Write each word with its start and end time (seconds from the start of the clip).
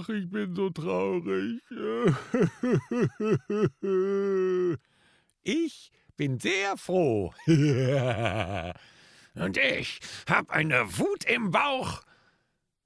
Ach, 0.00 0.08
ich 0.08 0.30
bin 0.30 0.54
so 0.54 0.70
traurig. 0.70 1.60
Ich 5.42 5.92
bin 6.16 6.38
sehr 6.38 6.76
froh. 6.76 7.32
Und 9.34 9.56
ich 9.58 10.00
hab 10.28 10.50
eine 10.50 10.98
Wut 10.98 11.24
im 11.24 11.50
Bauch. 11.50 12.02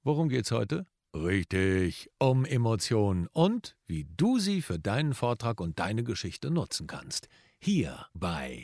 Worum 0.03 0.29
geht's 0.29 0.51
heute? 0.51 0.85
Richtig, 1.15 2.09
um 2.19 2.43
Emotionen 2.43 3.27
und 3.31 3.77
wie 3.87 4.05
du 4.17 4.37
sie 4.37 4.61
für 4.61 4.77
deinen 4.77 5.13
Vortrag 5.13 5.61
und 5.61 5.79
deine 5.79 6.03
Geschichte 6.03 6.51
nutzen 6.51 6.87
kannst. 6.87 7.29
Hier 7.57 8.05
bei 8.13 8.61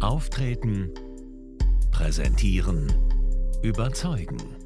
Auftreten, 0.00 0.92
Präsentieren, 1.90 2.92
Überzeugen. 3.62 4.65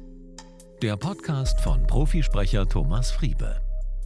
Der 0.81 0.97
Podcast 0.97 1.61
von 1.61 1.85
Profisprecher 1.85 2.67
Thomas 2.67 3.11
Friebe. 3.11 3.61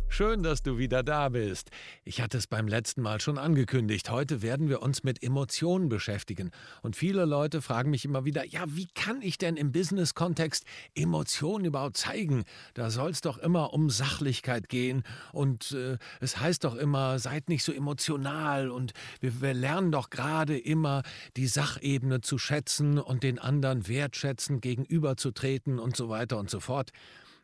Schön, 0.08 0.44
dass 0.44 0.64
du 0.64 0.78
wieder 0.78 1.04
da 1.04 1.28
bist. 1.28 1.72
Ich 2.06 2.22
hatte 2.22 2.38
es 2.38 2.48
beim 2.48 2.70
letzten 2.70 3.02
Mal 3.02 3.20
schon 3.20 3.38
angekündigt. 3.38 4.10
Heute 4.10 4.42
werden 4.42 4.70
wir 4.70 4.82
uns 4.82 5.04
mit 5.04 5.22
Emotionen 5.22 5.90
beschäftigen. 5.90 6.52
Und 6.82 6.96
viele 6.96 7.26
Leute 7.26 7.62
fragen 7.62 7.90
mich 7.90 8.06
immer 8.06 8.24
wieder, 8.24 8.46
ja, 8.46 8.64
wie 8.68 8.88
kann 8.96 9.22
ich 9.22 9.38
denn 9.38 9.58
im 9.58 9.74
Business-Kontext 9.74 10.64
Emotionen 10.94 11.66
überhaupt 11.66 11.98
zeigen? 11.98 12.46
Da 12.76 12.92
soll 12.92 13.12
es 13.12 13.20
doch 13.20 13.38
immer 13.38 13.74
um 13.74 13.90
Sachlichkeit 13.90 14.70
gehen. 14.70 15.04
Und 15.34 15.74
äh, 15.74 15.98
es 16.22 16.40
heißt 16.40 16.64
doch 16.64 16.76
immer, 16.76 17.20
seid 17.20 17.50
nicht 17.50 17.64
so 17.64 17.74
emotional. 17.74 18.70
Und 18.70 18.94
wir, 19.20 19.42
wir 19.42 19.54
lernen 19.54 19.92
doch 19.92 20.10
gerade 20.10 20.58
immer, 20.58 21.04
die 21.36 21.48
Sachebene 21.48 22.22
zu 22.22 22.38
schätzen 22.38 23.00
und 23.00 23.24
den 23.24 23.38
anderen 23.38 23.90
wertschätzend 23.90 24.62
gegenüberzutreten 24.62 25.78
und 25.78 25.98
so 25.98 26.08
weiter 26.08 26.38
und 26.38 26.50
so 26.50 26.62
fort. 26.62 26.92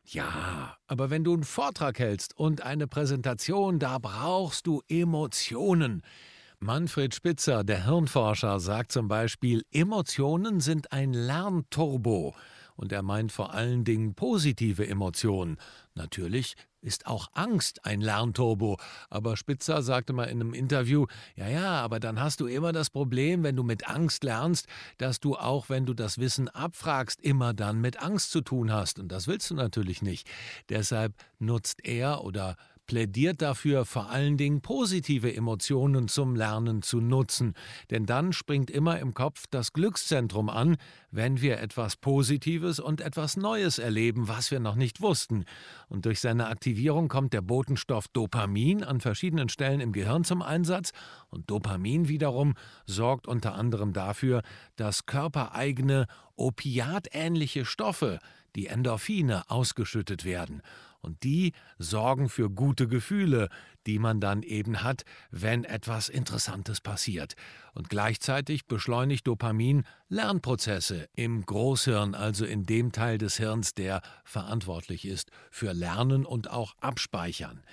Ja, 0.03 0.77
aber 0.87 1.09
wenn 1.09 1.23
du 1.23 1.33
einen 1.33 1.43
Vortrag 1.43 1.99
hältst 1.99 2.35
und 2.35 2.61
eine 2.61 2.87
Präsentation, 2.87 3.79
da 3.79 3.97
brauchst 3.97 4.67
du 4.67 4.81
Emotionen. 4.87 6.01
Manfred 6.59 7.15
Spitzer, 7.15 7.63
der 7.63 7.85
Hirnforscher, 7.85 8.59
sagt 8.59 8.91
zum 8.91 9.07
Beispiel, 9.07 9.63
Emotionen 9.71 10.59
sind 10.59 10.91
ein 10.91 11.13
Lernturbo. 11.13 12.35
Und 12.75 12.91
er 12.91 13.03
meint 13.03 13.31
vor 13.31 13.53
allen 13.53 13.83
Dingen 13.83 14.15
positive 14.15 14.87
Emotionen. 14.87 15.57
Natürlich 15.95 16.55
ist 16.81 17.07
auch 17.07 17.27
Angst 17.33 17.85
ein 17.85 18.01
Lernturbo. 18.01 18.77
Aber 19.09 19.37
Spitzer 19.37 19.81
sagte 19.81 20.13
mal 20.13 20.25
in 20.25 20.41
einem 20.41 20.53
Interview, 20.53 21.05
ja, 21.35 21.47
ja, 21.47 21.81
aber 21.81 21.99
dann 21.99 22.19
hast 22.19 22.39
du 22.39 22.47
immer 22.47 22.71
das 22.71 22.89
Problem, 22.89 23.43
wenn 23.43 23.55
du 23.55 23.63
mit 23.63 23.87
Angst 23.87 24.23
lernst, 24.23 24.67
dass 24.97 25.19
du 25.19 25.35
auch, 25.35 25.69
wenn 25.69 25.85
du 25.85 25.93
das 25.93 26.17
Wissen 26.17 26.49
abfragst, 26.49 27.21
immer 27.21 27.53
dann 27.53 27.81
mit 27.81 28.01
Angst 28.01 28.31
zu 28.31 28.41
tun 28.41 28.71
hast. 28.71 28.99
Und 28.99 29.09
das 29.09 29.27
willst 29.27 29.49
du 29.49 29.55
natürlich 29.55 30.01
nicht. 30.01 30.29
Deshalb 30.69 31.13
nutzt 31.39 31.85
er 31.85 32.23
oder 32.23 32.55
plädiert 32.91 33.41
dafür, 33.41 33.85
vor 33.85 34.09
allen 34.09 34.35
Dingen 34.35 34.59
positive 34.59 35.33
Emotionen 35.33 36.09
zum 36.09 36.35
Lernen 36.35 36.81
zu 36.81 36.99
nutzen, 36.99 37.53
denn 37.89 38.05
dann 38.05 38.33
springt 38.33 38.69
immer 38.69 38.99
im 38.99 39.13
Kopf 39.13 39.45
das 39.49 39.71
Glückszentrum 39.71 40.49
an, 40.49 40.75
wenn 41.09 41.39
wir 41.39 41.61
etwas 41.61 41.95
Positives 41.95 42.81
und 42.81 42.99
etwas 42.99 43.37
Neues 43.37 43.79
erleben, 43.79 44.27
was 44.27 44.51
wir 44.51 44.59
noch 44.59 44.75
nicht 44.75 44.99
wussten. 44.99 45.45
Und 45.87 46.03
durch 46.03 46.19
seine 46.19 46.47
Aktivierung 46.47 47.07
kommt 47.07 47.31
der 47.31 47.39
Botenstoff 47.39 48.09
Dopamin 48.09 48.83
an 48.83 48.99
verschiedenen 48.99 49.47
Stellen 49.47 49.79
im 49.79 49.93
Gehirn 49.93 50.25
zum 50.25 50.41
Einsatz, 50.41 50.91
und 51.29 51.49
Dopamin 51.49 52.09
wiederum 52.09 52.55
sorgt 52.85 53.25
unter 53.25 53.55
anderem 53.55 53.93
dafür, 53.93 54.41
dass 54.75 55.05
körpereigene 55.05 56.07
opiatähnliche 56.35 57.63
Stoffe, 57.63 58.19
die 58.57 58.67
Endorphine, 58.67 59.49
ausgeschüttet 59.49 60.25
werden 60.25 60.61
und 61.01 61.23
die 61.23 61.53
sorgen 61.77 62.29
für 62.29 62.49
gute 62.49 62.87
Gefühle, 62.87 63.49
die 63.87 63.99
man 63.99 64.19
dann 64.19 64.43
eben 64.43 64.83
hat, 64.83 65.03
wenn 65.31 65.63
etwas 65.63 66.09
Interessantes 66.09 66.81
passiert. 66.81 67.33
Und 67.73 67.89
gleichzeitig 67.89 68.67
beschleunigt 68.67 69.27
Dopamin 69.27 69.83
Lernprozesse 70.09 71.09
im 71.15 71.45
Großhirn, 71.45 72.15
also 72.15 72.45
in 72.45 72.65
dem 72.65 72.91
Teil 72.91 73.17
des 73.17 73.37
Hirns, 73.37 73.73
der 73.73 74.01
verantwortlich 74.23 75.05
ist 75.05 75.31
für 75.49 75.73
Lernen 75.73 76.25
und 76.25 76.49
auch 76.49 76.75
Abspeichern. 76.79 77.63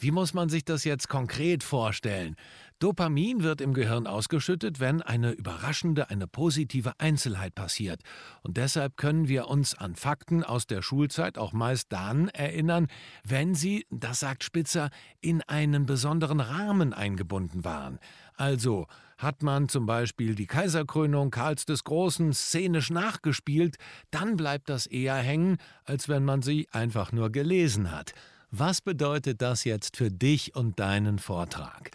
Wie 0.00 0.12
muss 0.12 0.32
man 0.32 0.48
sich 0.48 0.64
das 0.64 0.84
jetzt 0.84 1.08
konkret 1.08 1.64
vorstellen? 1.64 2.36
Dopamin 2.78 3.42
wird 3.42 3.60
im 3.60 3.74
Gehirn 3.74 4.06
ausgeschüttet, 4.06 4.78
wenn 4.78 5.02
eine 5.02 5.32
überraschende, 5.32 6.10
eine 6.10 6.28
positive 6.28 6.92
Einzelheit 6.98 7.56
passiert. 7.56 8.02
Und 8.42 8.56
deshalb 8.56 8.96
können 8.96 9.26
wir 9.26 9.48
uns 9.48 9.74
an 9.74 9.96
Fakten 9.96 10.44
aus 10.44 10.68
der 10.68 10.82
Schulzeit 10.82 11.38
auch 11.38 11.52
meist 11.52 11.92
dann 11.92 12.28
erinnern, 12.28 12.86
wenn 13.24 13.56
sie, 13.56 13.84
das 13.90 14.20
sagt 14.20 14.44
Spitzer, 14.44 14.90
in 15.20 15.42
einen 15.42 15.86
besonderen 15.86 16.38
Rahmen 16.38 16.92
eingebunden 16.92 17.64
waren. 17.64 17.98
Also 18.36 18.86
hat 19.16 19.42
man 19.42 19.68
zum 19.68 19.84
Beispiel 19.84 20.36
die 20.36 20.46
Kaiserkrönung 20.46 21.32
Karls 21.32 21.66
des 21.66 21.82
Großen 21.82 22.32
szenisch 22.32 22.90
nachgespielt, 22.90 23.76
dann 24.12 24.36
bleibt 24.36 24.68
das 24.68 24.86
eher 24.86 25.16
hängen, 25.16 25.56
als 25.84 26.08
wenn 26.08 26.24
man 26.24 26.42
sie 26.42 26.68
einfach 26.70 27.10
nur 27.10 27.30
gelesen 27.30 27.90
hat. 27.90 28.12
Was 28.52 28.80
bedeutet 28.80 29.42
das 29.42 29.64
jetzt 29.64 29.96
für 29.96 30.10
dich 30.10 30.54
und 30.54 30.78
deinen 30.78 31.18
Vortrag? 31.18 31.90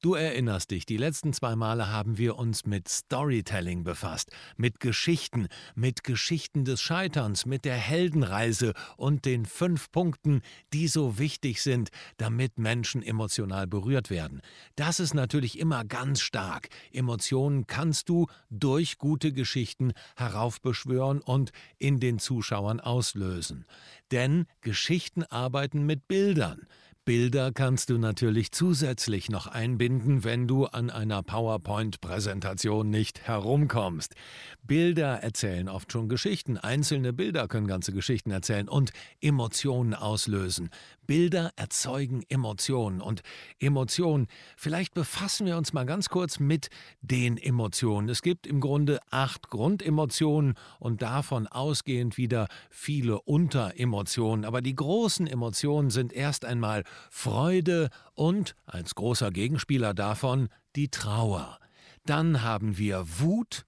Du 0.00 0.14
erinnerst 0.14 0.70
dich, 0.70 0.86
die 0.86 0.96
letzten 0.96 1.32
zwei 1.32 1.56
Male 1.56 1.90
haben 1.90 2.18
wir 2.18 2.36
uns 2.36 2.64
mit 2.64 2.86
Storytelling 2.86 3.82
befasst, 3.82 4.30
mit 4.56 4.78
Geschichten, 4.78 5.48
mit 5.74 6.04
Geschichten 6.04 6.64
des 6.64 6.80
Scheiterns, 6.80 7.46
mit 7.46 7.64
der 7.64 7.74
Heldenreise 7.74 8.74
und 8.96 9.24
den 9.24 9.44
fünf 9.44 9.90
Punkten, 9.90 10.42
die 10.72 10.86
so 10.86 11.18
wichtig 11.18 11.64
sind, 11.64 11.88
damit 12.16 12.60
Menschen 12.60 13.02
emotional 13.02 13.66
berührt 13.66 14.08
werden. 14.08 14.40
Das 14.76 15.00
ist 15.00 15.14
natürlich 15.14 15.58
immer 15.58 15.84
ganz 15.84 16.20
stark. 16.20 16.68
Emotionen 16.92 17.66
kannst 17.66 18.08
du 18.08 18.28
durch 18.50 18.98
gute 18.98 19.32
Geschichten 19.32 19.94
heraufbeschwören 20.16 21.20
und 21.20 21.50
in 21.76 21.98
den 21.98 22.20
Zuschauern 22.20 22.78
auslösen. 22.78 23.64
Denn 24.12 24.46
Geschichten 24.60 25.24
arbeiten 25.24 25.86
mit 25.86 26.06
Bildern. 26.06 26.68
Bilder 27.08 27.52
kannst 27.52 27.88
du 27.88 27.96
natürlich 27.96 28.52
zusätzlich 28.52 29.30
noch 29.30 29.46
einbinden, 29.46 30.24
wenn 30.24 30.46
du 30.46 30.66
an 30.66 30.90
einer 30.90 31.22
PowerPoint-Präsentation 31.22 32.90
nicht 32.90 33.26
herumkommst. 33.26 34.14
Bilder 34.62 35.14
erzählen 35.22 35.70
oft 35.70 35.90
schon 35.90 36.10
Geschichten, 36.10 36.58
einzelne 36.58 37.14
Bilder 37.14 37.48
können 37.48 37.66
ganze 37.66 37.94
Geschichten 37.94 38.30
erzählen 38.30 38.68
und 38.68 38.92
Emotionen 39.22 39.94
auslösen. 39.94 40.68
Bilder 41.08 41.52
erzeugen 41.56 42.22
Emotionen 42.28 43.00
und 43.00 43.22
Emotionen, 43.58 44.28
vielleicht 44.58 44.92
befassen 44.92 45.46
wir 45.46 45.56
uns 45.56 45.72
mal 45.72 45.86
ganz 45.86 46.10
kurz 46.10 46.38
mit 46.38 46.68
den 47.00 47.38
Emotionen. 47.38 48.10
Es 48.10 48.20
gibt 48.20 48.46
im 48.46 48.60
Grunde 48.60 49.00
acht 49.10 49.48
Grundemotionen 49.48 50.54
und 50.78 51.00
davon 51.00 51.46
ausgehend 51.46 52.18
wieder 52.18 52.46
viele 52.68 53.22
Unteremotionen, 53.22 54.44
aber 54.44 54.60
die 54.60 54.76
großen 54.76 55.26
Emotionen 55.26 55.88
sind 55.88 56.12
erst 56.12 56.44
einmal 56.44 56.84
Freude 57.10 57.88
und, 58.12 58.54
als 58.66 58.94
großer 58.94 59.30
Gegenspieler 59.30 59.94
davon, 59.94 60.50
die 60.76 60.90
Trauer. 60.90 61.58
Dann 62.04 62.42
haben 62.42 62.76
wir 62.76 63.06
Wut, 63.18 63.64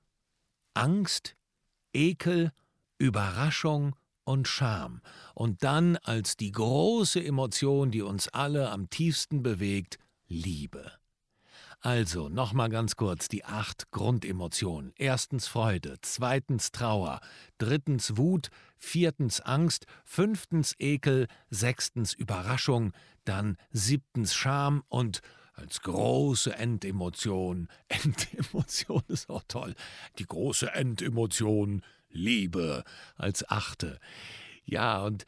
Angst, 0.75 1.37
Ekel, 1.95 2.53
Überraschung 2.99 3.97
und 4.25 4.49
Scham. 4.49 5.01
Und 5.35 5.65
dann 5.65 5.97
als 5.97 6.37
die 6.37 6.53
große 6.53 7.23
Emotion, 7.23 7.91
die 7.91 8.03
uns 8.03 8.29
alle 8.29 8.71
am 8.71 8.91
tiefsten 8.91 9.43
bewegt, 9.43 9.99
Liebe. 10.27 10.93
Also 11.83 12.29
nochmal 12.29 12.69
ganz 12.69 12.97
kurz 12.97 13.29
die 13.29 13.45
acht 13.47 13.91
Grundemotionen. 13.91 14.93
Erstens 14.97 15.49
Freude, 15.49 15.97
zweitens 16.03 16.73
Trauer, 16.73 17.21
drittens 17.57 18.19
Wut, 18.19 18.51
viertens 18.77 19.41
Angst, 19.41 19.87
fünftens 20.05 20.75
Ekel, 20.79 21.27
sechstens 21.49 22.13
Überraschung, 22.13 22.93
dann 23.25 23.57
siebtens 23.71 24.35
Scham 24.35 24.83
und 24.89 25.23
als 25.55 25.81
große 25.81 26.55
Endemotion, 26.55 27.69
Endemotion 27.89 29.03
ist 29.09 29.31
auch 29.31 29.45
toll, 29.49 29.75
die 30.19 30.27
große 30.27 30.73
Endemotion, 30.73 31.83
Liebe 32.11 32.85
als 33.17 33.49
achte. 33.49 33.99
Ja, 34.65 35.03
und 35.03 35.25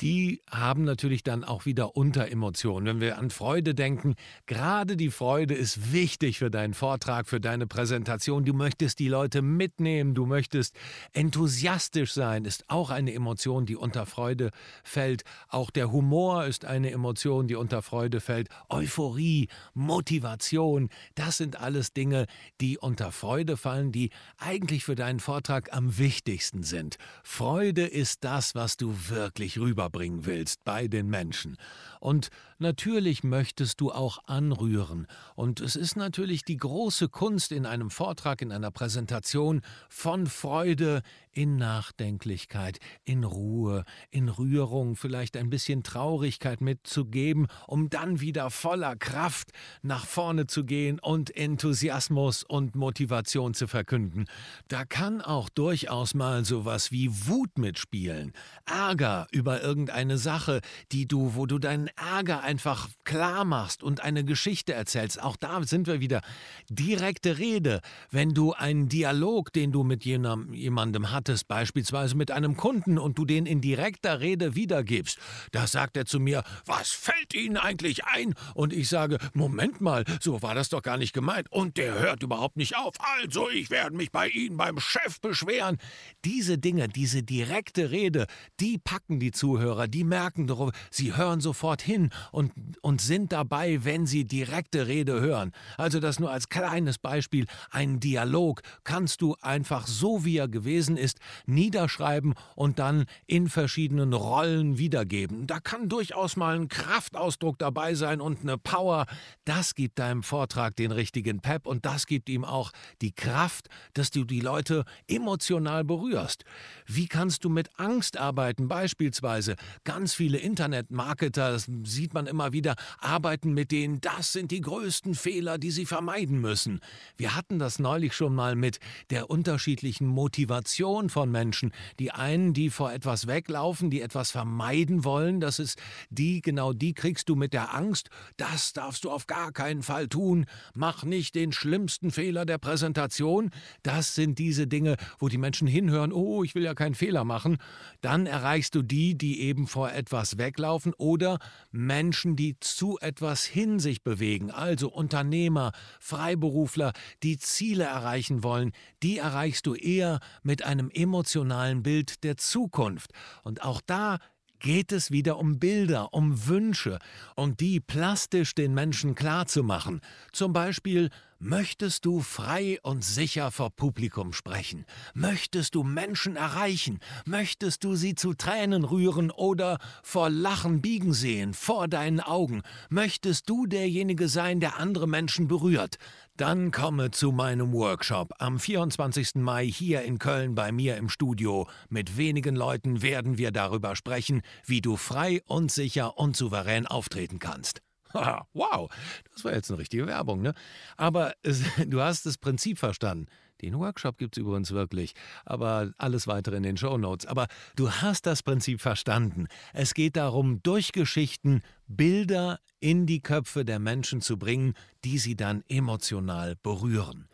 die 0.00 0.42
haben 0.50 0.84
natürlich 0.84 1.22
dann 1.22 1.42
auch 1.42 1.64
wieder 1.64 1.96
Unteremotionen. 1.96 2.86
Wenn 2.86 3.00
wir 3.00 3.18
an 3.18 3.30
Freude 3.30 3.74
denken, 3.74 4.14
gerade 4.44 4.96
die 4.96 5.10
Freude 5.10 5.54
ist 5.54 5.92
wichtig 5.92 6.38
für 6.38 6.50
deinen 6.50 6.74
Vortrag, 6.74 7.26
für 7.26 7.40
deine 7.40 7.66
Präsentation. 7.66 8.44
Du 8.44 8.52
möchtest 8.52 8.98
die 8.98 9.08
Leute 9.08 9.40
mitnehmen, 9.40 10.14
du 10.14 10.26
möchtest 10.26 10.76
enthusiastisch 11.14 12.12
sein, 12.12 12.44
ist 12.44 12.68
auch 12.68 12.90
eine 12.90 13.14
Emotion, 13.14 13.64
die 13.64 13.76
unter 13.76 14.04
Freude 14.04 14.50
fällt. 14.84 15.24
Auch 15.48 15.70
der 15.70 15.90
Humor 15.90 16.44
ist 16.44 16.66
eine 16.66 16.90
Emotion, 16.90 17.48
die 17.48 17.54
unter 17.54 17.80
Freude 17.80 18.20
fällt. 18.20 18.48
Euphorie, 18.68 19.48
Motivation, 19.72 20.90
das 21.14 21.38
sind 21.38 21.58
alles 21.58 21.94
Dinge, 21.94 22.26
die 22.60 22.76
unter 22.76 23.12
Freude 23.12 23.56
fallen, 23.56 23.92
die 23.92 24.10
eigentlich 24.36 24.84
für 24.84 24.94
deinen 24.94 25.20
Vortrag 25.20 25.72
am 25.72 25.96
wichtigsten 25.96 26.64
sind. 26.64 26.98
Freude 27.22 27.86
ist 27.86 28.24
das, 28.24 28.54
was 28.54 28.76
du 28.76 28.94
wirklich 29.08 29.58
rüber 29.58 29.85
rüberbringen 29.86 30.26
willst 30.26 30.64
bei 30.64 30.88
den 30.88 31.08
Menschen. 31.08 31.56
Und 32.00 32.28
natürlich 32.58 33.24
möchtest 33.24 33.80
du 33.80 33.92
auch 33.92 34.18
anrühren. 34.26 35.06
Und 35.34 35.60
es 35.60 35.76
ist 35.76 35.96
natürlich 35.96 36.44
die 36.44 36.56
große 36.56 37.08
Kunst 37.08 37.52
in 37.52 37.66
einem 37.66 37.90
Vortrag, 37.90 38.42
in 38.42 38.52
einer 38.52 38.70
Präsentation 38.70 39.62
von 39.88 40.26
Freude 40.26 41.02
in 41.36 41.56
Nachdenklichkeit, 41.56 42.78
in 43.04 43.22
Ruhe, 43.22 43.84
in 44.10 44.30
Rührung, 44.30 44.96
vielleicht 44.96 45.36
ein 45.36 45.50
bisschen 45.50 45.82
Traurigkeit 45.82 46.62
mitzugeben, 46.62 47.46
um 47.66 47.90
dann 47.90 48.20
wieder 48.20 48.48
voller 48.50 48.96
Kraft 48.96 49.50
nach 49.82 50.06
vorne 50.06 50.46
zu 50.46 50.64
gehen 50.64 50.98
und 50.98 51.36
Enthusiasmus 51.36 52.42
und 52.42 52.74
Motivation 52.74 53.52
zu 53.52 53.66
verkünden. 53.66 54.24
Da 54.68 54.86
kann 54.86 55.20
auch 55.20 55.50
durchaus 55.50 56.14
mal 56.14 56.46
sowas 56.46 56.90
wie 56.90 57.10
Wut 57.26 57.58
mitspielen, 57.58 58.32
Ärger 58.64 59.26
über 59.30 59.62
irgendeine 59.62 60.16
Sache, 60.16 60.62
die 60.90 61.06
du, 61.06 61.34
wo 61.34 61.44
du 61.44 61.58
deinen 61.58 61.90
Ärger 61.96 62.42
einfach 62.42 62.88
klar 63.04 63.44
machst 63.44 63.82
und 63.82 64.00
eine 64.00 64.24
Geschichte 64.24 64.72
erzählst. 64.72 65.22
Auch 65.22 65.36
da 65.36 65.62
sind 65.64 65.86
wir 65.86 66.00
wieder 66.00 66.22
direkte 66.70 67.36
Rede. 67.36 67.82
Wenn 68.10 68.32
du 68.32 68.54
einen 68.54 68.88
Dialog, 68.88 69.52
den 69.52 69.70
du 69.70 69.84
mit 69.84 70.06
jemandem 70.06 71.10
hattest, 71.12 71.25
beispielsweise 71.44 72.16
mit 72.16 72.30
einem 72.30 72.56
Kunden 72.56 72.98
und 72.98 73.18
du 73.18 73.24
den 73.24 73.46
in 73.46 73.60
direkter 73.60 74.20
Rede 74.20 74.54
wiedergibst, 74.54 75.18
da 75.52 75.66
sagt 75.66 75.96
er 75.96 76.06
zu 76.06 76.20
mir, 76.20 76.42
was 76.64 76.90
fällt 76.90 77.34
Ihnen 77.34 77.56
eigentlich 77.56 78.04
ein? 78.04 78.34
Und 78.54 78.72
ich 78.72 78.88
sage, 78.88 79.18
Moment 79.34 79.80
mal, 79.80 80.04
so 80.20 80.42
war 80.42 80.54
das 80.54 80.68
doch 80.68 80.82
gar 80.82 80.96
nicht 80.96 81.12
gemeint. 81.12 81.50
Und 81.50 81.76
der 81.76 81.98
hört 81.98 82.22
überhaupt 82.22 82.56
nicht 82.56 82.76
auf. 82.76 82.94
Also, 83.20 83.48
ich 83.50 83.70
werde 83.70 83.96
mich 83.96 84.10
bei 84.12 84.28
Ihnen 84.28 84.56
beim 84.56 84.78
Chef 84.78 85.20
beschweren. 85.20 85.78
Diese 86.24 86.58
Dinge, 86.58 86.88
diese 86.88 87.22
direkte 87.22 87.90
Rede, 87.90 88.26
die 88.60 88.78
packen 88.78 89.20
die 89.20 89.32
Zuhörer, 89.32 89.88
die 89.88 90.04
merken 90.04 90.46
darauf, 90.46 90.72
sie 90.90 91.16
hören 91.16 91.40
sofort 91.40 91.82
hin 91.82 92.10
und, 92.32 92.52
und 92.82 93.00
sind 93.00 93.32
dabei, 93.32 93.84
wenn 93.84 94.06
sie 94.06 94.24
direkte 94.24 94.86
Rede 94.86 95.20
hören. 95.20 95.52
Also 95.76 96.00
das 96.00 96.18
nur 96.18 96.30
als 96.30 96.48
kleines 96.48 96.98
Beispiel. 96.98 97.46
Ein 97.70 98.00
Dialog 98.00 98.62
kannst 98.84 99.20
du 99.20 99.36
einfach 99.40 99.86
so, 99.86 100.24
wie 100.24 100.38
er 100.38 100.48
gewesen 100.48 100.96
ist, 100.96 101.15
niederschreiben 101.46 102.34
und 102.54 102.78
dann 102.78 103.06
in 103.26 103.48
verschiedenen 103.48 104.12
Rollen 104.12 104.78
wiedergeben. 104.78 105.46
Da 105.46 105.60
kann 105.60 105.88
durchaus 105.88 106.36
mal 106.36 106.56
ein 106.56 106.68
Kraftausdruck 106.68 107.58
dabei 107.58 107.94
sein 107.94 108.20
und 108.20 108.42
eine 108.42 108.58
Power. 108.58 109.06
Das 109.44 109.74
gibt 109.74 109.98
deinem 109.98 110.22
Vortrag 110.22 110.76
den 110.76 110.92
richtigen 110.92 111.40
Pep 111.40 111.66
und 111.66 111.86
das 111.86 112.06
gibt 112.06 112.28
ihm 112.28 112.44
auch 112.44 112.72
die 113.00 113.12
Kraft, 113.12 113.68
dass 113.94 114.10
du 114.10 114.24
die 114.24 114.40
Leute 114.40 114.84
emotional 115.08 115.84
berührst. 115.84 116.44
Wie 116.86 117.06
kannst 117.06 117.44
du 117.44 117.48
mit 117.48 117.70
Angst 117.78 118.16
arbeiten? 118.16 118.68
Beispielsweise 118.68 119.56
ganz 119.84 120.14
viele 120.14 120.38
Internetmarketer, 120.38 121.52
das 121.52 121.70
sieht 121.84 122.14
man 122.14 122.26
immer 122.26 122.52
wieder, 122.52 122.76
arbeiten 122.98 123.52
mit 123.54 123.72
denen, 123.72 124.00
das 124.00 124.32
sind 124.32 124.50
die 124.50 124.60
größten 124.60 125.14
Fehler, 125.14 125.58
die 125.58 125.70
sie 125.70 125.86
vermeiden 125.86 126.40
müssen. 126.40 126.80
Wir 127.16 127.34
hatten 127.34 127.58
das 127.58 127.78
neulich 127.78 128.14
schon 128.14 128.34
mal 128.34 128.56
mit 128.56 128.78
der 129.10 129.30
unterschiedlichen 129.30 130.06
Motivation 130.06 131.05
von 131.08 131.30
Menschen. 131.30 131.72
Die 131.98 132.10
einen, 132.10 132.52
die 132.52 132.70
vor 132.70 132.92
etwas 132.92 133.26
weglaufen, 133.26 133.90
die 133.90 134.00
etwas 134.00 134.30
vermeiden 134.30 135.04
wollen, 135.04 135.40
das 135.40 135.58
ist 135.58 135.78
die, 136.10 136.40
genau 136.40 136.72
die 136.72 136.94
kriegst 136.94 137.28
du 137.28 137.36
mit 137.36 137.52
der 137.52 137.74
Angst, 137.74 138.10
das 138.36 138.72
darfst 138.72 139.04
du 139.04 139.10
auf 139.10 139.26
gar 139.26 139.52
keinen 139.52 139.82
Fall 139.82 140.08
tun, 140.08 140.46
mach 140.74 141.04
nicht 141.04 141.34
den 141.34 141.52
schlimmsten 141.52 142.10
Fehler 142.10 142.46
der 142.46 142.58
Präsentation. 142.58 143.50
Das 143.82 144.14
sind 144.14 144.38
diese 144.38 144.66
Dinge, 144.66 144.96
wo 145.18 145.28
die 145.28 145.38
Menschen 145.38 145.66
hinhören, 145.66 146.12
oh, 146.12 146.44
ich 146.44 146.54
will 146.54 146.64
ja 146.64 146.74
keinen 146.74 146.94
Fehler 146.94 147.24
machen. 147.24 147.58
Dann 148.00 148.26
erreichst 148.26 148.74
du 148.74 148.82
die, 148.82 149.16
die 149.16 149.40
eben 149.40 149.66
vor 149.66 149.92
etwas 149.92 150.38
weglaufen 150.38 150.94
oder 150.94 151.38
Menschen, 151.70 152.36
die 152.36 152.58
zu 152.60 152.98
etwas 153.00 153.44
hin 153.44 153.78
sich 153.78 154.02
bewegen, 154.02 154.50
also 154.50 154.88
Unternehmer, 154.88 155.72
Freiberufler, 156.00 156.92
die 157.22 157.38
Ziele 157.38 157.84
erreichen 157.84 158.42
wollen, 158.42 158.72
die 159.02 159.18
erreichst 159.18 159.66
du 159.66 159.74
eher 159.74 160.20
mit 160.42 160.64
einem 160.64 160.85
emotionalen 160.90 161.82
Bild 161.82 162.24
der 162.24 162.36
Zukunft. 162.36 163.10
Und 163.42 163.62
auch 163.62 163.80
da 163.80 164.18
geht 164.58 164.92
es 164.92 165.10
wieder 165.10 165.38
um 165.38 165.58
Bilder, 165.58 166.12
um 166.14 166.46
Wünsche 166.46 166.98
und 167.34 167.60
die 167.60 167.80
plastisch 167.80 168.54
den 168.54 168.74
Menschen 168.74 169.14
klarzumachen. 169.14 170.00
Zum 170.32 170.52
Beispiel 170.52 171.10
Möchtest 171.38 172.06
du 172.06 172.20
frei 172.20 172.78
und 172.82 173.04
sicher 173.04 173.50
vor 173.50 173.68
Publikum 173.68 174.32
sprechen? 174.32 174.86
Möchtest 175.12 175.74
du 175.74 175.82
Menschen 175.82 176.34
erreichen? 176.34 176.98
Möchtest 177.26 177.84
du 177.84 177.94
sie 177.94 178.14
zu 178.14 178.32
Tränen 178.32 178.84
rühren 178.84 179.30
oder 179.30 179.78
vor 180.02 180.30
Lachen 180.30 180.80
biegen 180.80 181.12
sehen, 181.12 181.52
vor 181.52 181.88
deinen 181.88 182.20
Augen? 182.20 182.62
Möchtest 182.88 183.50
du 183.50 183.66
derjenige 183.66 184.28
sein, 184.28 184.60
der 184.60 184.78
andere 184.78 185.06
Menschen 185.06 185.46
berührt? 185.46 185.98
Dann 186.38 186.70
komme 186.70 187.10
zu 187.10 187.32
meinem 187.32 187.70
Workshop 187.74 188.32
am 188.38 188.58
24. 188.58 189.34
Mai 189.34 189.66
hier 189.66 190.02
in 190.02 190.18
Köln 190.18 190.54
bei 190.54 190.72
mir 190.72 190.96
im 190.96 191.10
Studio. 191.10 191.68
Mit 191.90 192.16
wenigen 192.16 192.56
Leuten 192.56 193.02
werden 193.02 193.36
wir 193.36 193.50
darüber 193.50 193.94
sprechen, 193.94 194.40
wie 194.64 194.80
du 194.80 194.96
frei 194.96 195.42
und 195.46 195.70
sicher 195.70 196.16
und 196.16 196.34
souverän 196.34 196.86
auftreten 196.86 197.38
kannst. 197.38 197.82
wow, 198.52 198.90
das 199.32 199.44
war 199.44 199.52
jetzt 199.52 199.70
eine 199.70 199.78
richtige 199.78 200.06
Werbung, 200.06 200.42
ne? 200.42 200.54
Aber 200.96 201.34
es, 201.42 201.62
du 201.86 202.00
hast 202.00 202.26
das 202.26 202.38
Prinzip 202.38 202.78
verstanden. 202.78 203.26
Den 203.62 203.78
Workshop 203.78 204.18
gibt 204.18 204.36
es 204.36 204.40
übrigens 204.42 204.72
wirklich, 204.72 205.14
aber 205.46 205.92
alles 205.96 206.26
weitere 206.26 206.56
in 206.56 206.62
den 206.62 206.76
Show 206.76 206.98
Notes. 206.98 207.26
Aber 207.26 207.46
du 207.74 207.90
hast 207.90 208.26
das 208.26 208.42
Prinzip 208.42 208.80
verstanden. 208.82 209.46
Es 209.72 209.94
geht 209.94 210.16
darum, 210.16 210.62
durch 210.62 210.92
Geschichten 210.92 211.62
Bilder 211.86 212.60
in 212.80 213.06
die 213.06 213.20
Köpfe 213.20 213.64
der 213.64 213.78
Menschen 213.78 214.20
zu 214.20 214.38
bringen, 214.38 214.74
die 215.04 215.18
sie 215.18 215.36
dann 215.36 215.64
emotional 215.68 216.56
berühren. 216.62 217.28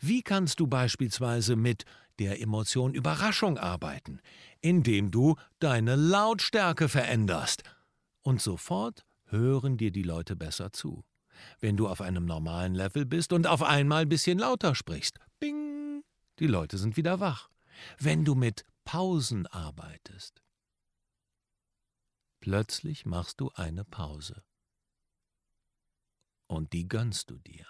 Wie 0.00 0.22
kannst 0.22 0.60
du 0.60 0.66
beispielsweise 0.66 1.56
mit 1.56 1.84
der 2.18 2.40
Emotion 2.40 2.94
Überraschung 2.94 3.58
arbeiten? 3.58 4.20
Indem 4.62 5.10
du 5.10 5.36
deine 5.58 5.96
Lautstärke 5.96 6.88
veränderst. 6.88 7.62
Und 8.22 8.40
sofort 8.40 9.05
hören 9.26 9.76
dir 9.76 9.90
die 9.90 10.02
Leute 10.02 10.36
besser 10.36 10.72
zu. 10.72 11.04
Wenn 11.60 11.76
du 11.76 11.88
auf 11.88 12.00
einem 12.00 12.24
normalen 12.24 12.74
Level 12.74 13.04
bist 13.04 13.32
und 13.32 13.46
auf 13.46 13.62
einmal 13.62 14.02
ein 14.02 14.08
bisschen 14.08 14.38
lauter 14.38 14.74
sprichst, 14.74 15.18
bing, 15.38 16.02
die 16.38 16.46
Leute 16.46 16.78
sind 16.78 16.96
wieder 16.96 17.20
wach. 17.20 17.50
Wenn 17.98 18.24
du 18.24 18.34
mit 18.34 18.64
Pausen 18.84 19.46
arbeitest, 19.46 20.42
plötzlich 22.40 23.04
machst 23.04 23.40
du 23.40 23.50
eine 23.54 23.84
Pause. 23.84 24.42
Und 26.46 26.72
die 26.72 26.88
gönnst 26.88 27.30
du 27.30 27.38
dir. 27.38 27.66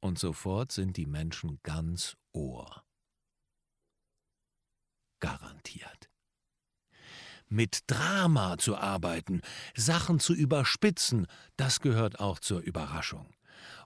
Und 0.00 0.18
sofort 0.18 0.72
sind 0.72 0.96
die 0.96 1.06
Menschen 1.06 1.60
ganz 1.62 2.16
Ohr. 2.32 2.84
Garantiert 5.20 6.10
mit 7.48 7.80
Drama 7.86 8.58
zu 8.58 8.76
arbeiten, 8.76 9.40
Sachen 9.74 10.20
zu 10.20 10.34
überspitzen, 10.34 11.26
das 11.56 11.80
gehört 11.80 12.20
auch 12.20 12.38
zur 12.38 12.60
Überraschung. 12.60 13.26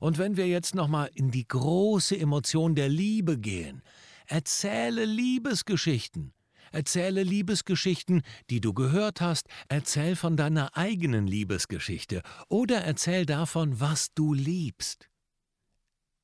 Und 0.00 0.18
wenn 0.18 0.36
wir 0.36 0.48
jetzt 0.48 0.74
nochmal 0.74 1.10
in 1.14 1.30
die 1.30 1.46
große 1.46 2.18
Emotion 2.18 2.74
der 2.74 2.88
Liebe 2.88 3.38
gehen, 3.38 3.82
erzähle 4.26 5.04
Liebesgeschichten. 5.04 6.32
Erzähle 6.72 7.24
Liebesgeschichten, 7.24 8.22
die 8.48 8.60
du 8.60 8.72
gehört 8.72 9.20
hast, 9.20 9.48
erzähl 9.68 10.14
von 10.14 10.36
deiner 10.36 10.76
eigenen 10.76 11.26
Liebesgeschichte 11.26 12.22
oder 12.48 12.82
erzähl 12.82 13.26
davon, 13.26 13.80
was 13.80 14.14
du 14.14 14.34
liebst. 14.34 15.10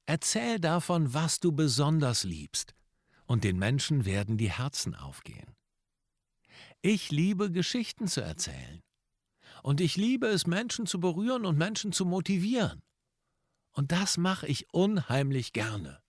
Erzähl 0.07 0.61
davon, 0.61 1.13
was 1.13 1.41
du 1.41 1.51
besonders 1.51 2.23
liebst, 2.23 2.75
und 3.27 3.43
den 3.43 3.59
Menschen 3.59 4.05
werden 4.05 4.39
die 4.39 4.53
Herzen 4.53 4.95
aufgehen. 4.95 5.56
Ich 6.83 7.11
liebe 7.11 7.51
Geschichten 7.51 8.09
zu 8.09 8.21
erzählen. 8.21 8.83
Und 9.63 9.81
ich 9.81 9.97
liebe 9.97 10.27
es, 10.29 10.47
Menschen 10.47 10.87
zu 10.87 11.01
berühren 11.01 11.45
und 11.45 11.59
Menschen 11.59 11.93
zu 11.93 12.05
motivieren. 12.05 12.83
Und 13.73 13.93
das 13.93 14.17
mache 14.17 14.47
ich 14.47 14.73
unheimlich 14.73 15.53
gerne. 15.53 16.01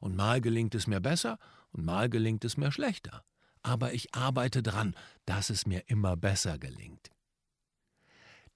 Und 0.00 0.16
mal 0.16 0.40
gelingt 0.40 0.74
es 0.74 0.86
mir 0.86 1.00
besser 1.00 1.38
und 1.72 1.84
mal 1.84 2.08
gelingt 2.08 2.44
es 2.44 2.56
mir 2.56 2.72
schlechter. 2.72 3.24
Aber 3.62 3.92
ich 3.92 4.14
arbeite 4.14 4.62
dran, 4.62 4.94
dass 5.26 5.50
es 5.50 5.66
mir 5.66 5.88
immer 5.88 6.16
besser 6.16 6.58
gelingt. 6.58 7.10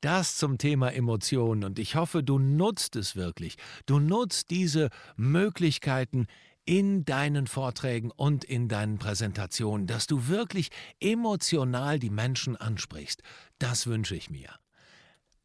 Das 0.00 0.36
zum 0.36 0.58
Thema 0.58 0.92
Emotionen 0.92 1.64
und 1.64 1.78
ich 1.78 1.96
hoffe, 1.96 2.22
du 2.22 2.38
nutzt 2.38 2.94
es 2.94 3.16
wirklich. 3.16 3.56
Du 3.86 3.98
nutzt 3.98 4.50
diese 4.50 4.90
Möglichkeiten 5.16 6.26
in 6.66 7.04
deinen 7.04 7.46
Vorträgen 7.46 8.10
und 8.10 8.44
in 8.44 8.68
deinen 8.68 8.98
Präsentationen, 8.98 9.86
dass 9.86 10.06
du 10.06 10.28
wirklich 10.28 10.70
emotional 11.00 11.98
die 11.98 12.10
Menschen 12.10 12.56
ansprichst. 12.56 13.22
Das 13.58 13.86
wünsche 13.86 14.16
ich 14.16 14.30
mir. 14.30 14.48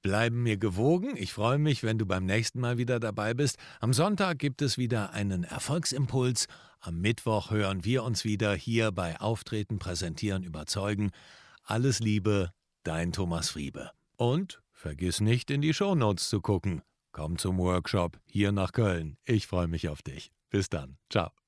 bleiben 0.01 0.43
mir 0.43 0.57
gewogen. 0.57 1.15
Ich 1.17 1.33
freue 1.33 1.57
mich, 1.57 1.83
wenn 1.83 1.97
du 1.97 2.05
beim 2.05 2.25
nächsten 2.25 2.61
Mal 2.61 2.77
wieder 2.77 2.99
dabei 2.99 3.33
bist. 3.33 3.57
Am 3.81 3.93
Sonntag 3.93 4.39
gibt 4.39 4.61
es 4.61 4.77
wieder 4.77 5.11
einen 5.11 5.43
Erfolgsimpuls. 5.43 6.47
Am 6.79 7.01
Mittwoch 7.01 7.51
hören 7.51 7.83
wir 7.83 8.03
uns 8.03 8.23
wieder 8.23 8.55
hier 8.55 8.91
bei 8.93 9.19
Auftreten, 9.19 9.77
Präsentieren, 9.79 10.43
Überzeugen. 10.43 11.11
Alles 11.63 11.99
Liebe, 11.99 12.51
dein 12.83 13.11
Thomas 13.11 13.49
Friebe. 13.49 13.91
Und 14.15 14.61
vergiss 14.71 15.19
nicht 15.19 15.51
in 15.51 15.61
die 15.61 15.73
Shownotes 15.73 16.29
zu 16.29 16.39
gucken. 16.39 16.81
Komm 17.11 17.37
zum 17.37 17.57
Workshop 17.57 18.19
hier 18.25 18.53
nach 18.53 18.71
Köln. 18.71 19.17
Ich 19.25 19.47
freue 19.47 19.67
mich 19.67 19.89
auf 19.89 20.01
dich. 20.01 20.31
Bis 20.49 20.69
dann. 20.69 20.97
Ciao. 21.09 21.38